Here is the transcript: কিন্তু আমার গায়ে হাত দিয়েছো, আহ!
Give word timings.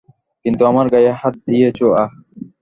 কিন্তু 0.45 0.61
আমার 0.65 0.85
গায়ে 0.93 1.11
হাত 1.13 1.35
দিয়েছো, 1.47 1.85
আহ! 1.95 2.11